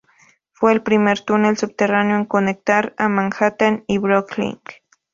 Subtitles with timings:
[0.51, 4.59] Fue el primer túnel subterráneo en conectar a Manhattan y Brooklyn.